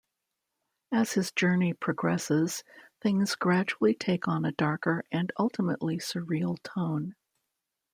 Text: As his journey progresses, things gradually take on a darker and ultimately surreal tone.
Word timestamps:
As 0.91 1.13
his 1.13 1.31
journey 1.31 1.73
progresses, 1.75 2.63
things 3.03 3.35
gradually 3.35 3.93
take 3.93 4.27
on 4.27 4.45
a 4.45 4.51
darker 4.51 5.03
and 5.11 5.31
ultimately 5.37 5.99
surreal 5.99 6.57
tone. 6.63 7.13